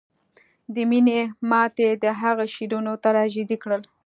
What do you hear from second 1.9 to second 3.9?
د هغه شعرونه تراژیدي کړل